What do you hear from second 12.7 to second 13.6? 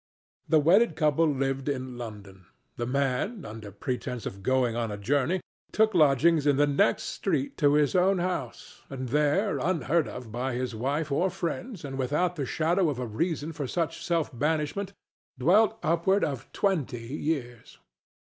of a reason